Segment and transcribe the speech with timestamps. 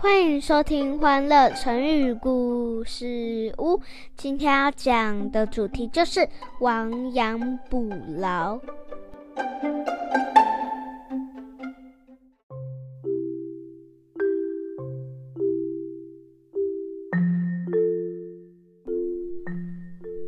[0.00, 3.76] 欢迎收听《欢乐成语故事屋》。
[4.16, 6.28] 今天要讲的主题就是
[6.60, 8.58] 亡羊补牢。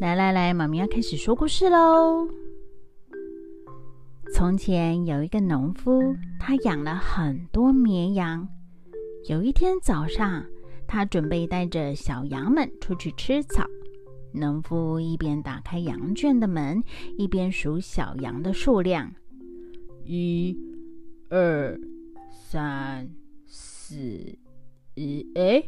[0.00, 2.28] 来来来，妈咪要开始说故事喽。
[4.34, 8.48] 从前有一个农夫，他养了很多绵羊。
[9.28, 10.44] 有一天早上，
[10.88, 13.64] 他准备带着小羊们出去吃草。
[14.32, 16.82] 农夫一边打开羊圈的门，
[17.16, 19.08] 一边数小羊的数量：
[20.04, 20.58] 一、
[21.30, 21.78] 二、
[22.32, 23.08] 三、
[23.46, 23.96] 四、
[24.96, 25.24] 一。
[25.36, 25.62] 哎，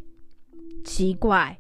[0.82, 1.56] 奇怪，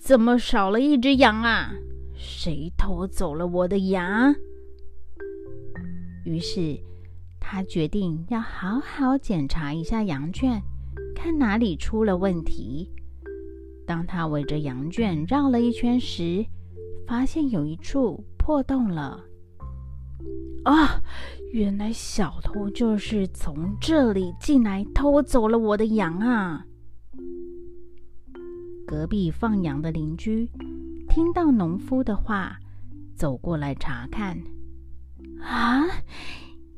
[0.00, 1.74] 怎么少了一只羊啊？
[2.14, 4.34] 谁偷走了我的羊？
[6.24, 6.78] 于是
[7.38, 10.62] 他决定要好好检查一下羊圈。
[11.14, 12.90] 看哪里出了问题。
[13.86, 16.46] 当他围着羊圈绕了一圈时，
[17.06, 19.22] 发现有一处破洞了。
[20.64, 21.02] 啊，
[21.52, 26.64] 原来小偷就是从这里进来偷走了我的羊啊！
[28.86, 30.48] 隔壁放羊的邻居
[31.08, 32.58] 听到农夫的话，
[33.14, 34.38] 走过来查看。
[35.42, 35.86] 啊！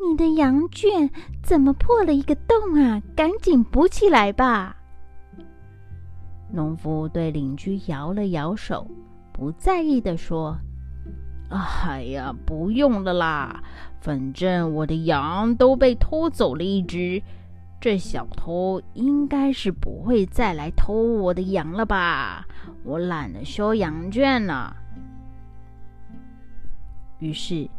[0.04, 1.08] 你的羊圈
[1.44, 3.00] 怎么破了一个洞啊？
[3.14, 4.76] 赶紧补起来吧！
[6.50, 8.90] 农夫对邻居摇了摇手，
[9.32, 10.58] 不在意的说
[11.86, 13.62] ：“哎呀，不用了啦，
[14.00, 17.22] 反正我的羊都被偷走了一只，
[17.80, 22.44] 这小偷应该是不会再来偷我的羊了吧？
[22.82, 24.76] 我懒得修羊圈了。”
[27.20, 27.70] 于是。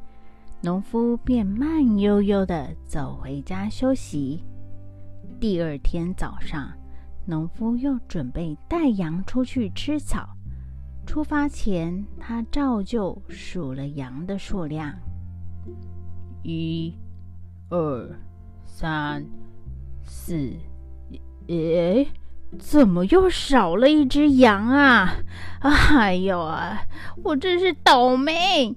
[0.66, 4.41] 农夫便慢悠悠地走回家休息。
[5.38, 6.72] 第二天早上，
[7.25, 10.25] 农夫又准备带羊出去吃草。
[11.06, 14.90] 出发前，他照旧数了羊的数量：
[16.44, 16.94] 一、
[17.68, 18.09] 二、
[18.66, 19.25] 三、
[20.06, 20.50] 四。
[21.47, 22.07] 诶，
[22.57, 25.13] 怎么又少了一只羊啊？
[25.59, 26.88] 哎呦啊，
[27.22, 28.74] 我真是倒霉！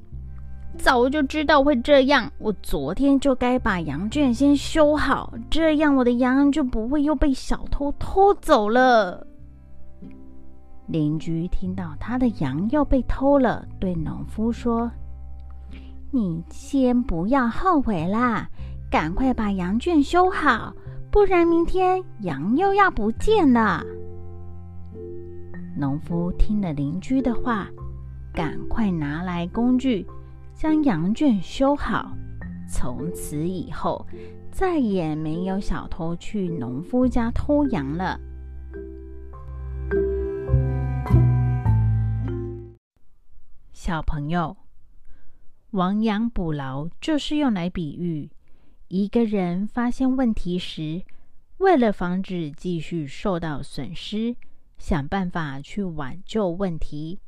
[0.77, 9.27] 早就知道会这样，我昨天就该把羊圈先修好，这样我的羊就不会又被小偷偷走了。
[10.87, 14.89] 邻居听到他的羊又被偷了，对农夫说
[16.13, 18.49] ：“你先不要后悔啦，
[18.89, 20.73] 赶快把羊圈修好，
[21.11, 23.83] 不然明天羊又要不见了。”
[25.77, 27.67] 农夫听了邻居的话，
[28.33, 30.07] 赶快拿来工具。
[30.57, 32.17] 将羊圈修好，
[32.67, 34.07] 从此以后
[34.51, 38.19] 再也没有小偷去农夫家偷羊了。
[43.75, 44.57] 小朋友，
[45.73, 48.31] 亡羊补牢就是用来比喻
[48.89, 51.03] 一个人发现问题时，
[51.59, 54.35] 为了防止继续受到损失，
[54.79, 57.21] 想办法去挽救问题。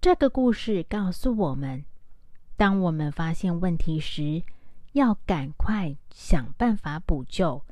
[0.00, 1.84] 这个故事告诉我们。
[2.56, 4.42] 当我们发现问题时，
[4.92, 7.62] 要赶快想办法补救，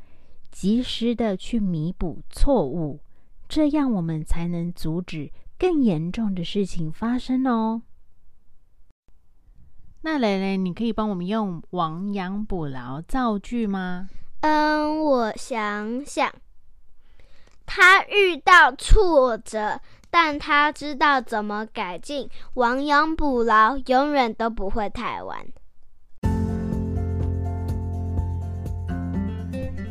[0.51, 3.01] 及时的去弥补错误，
[3.49, 7.83] 这样我们才能阻止更严重的事情发生哦。
[10.03, 14.11] 那蕾蕾，你可以帮我们用“亡羊补牢”造句吗？
[14.41, 16.31] 嗯，我想想，
[17.65, 19.81] 他遇到挫折。
[20.17, 25.45] 但他知道怎么改进，亡羊补牢永远都不会太晚。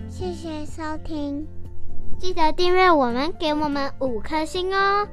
[0.08, 1.46] 谢谢收听，
[2.18, 5.06] 记得订阅我们，给我们五颗星哦。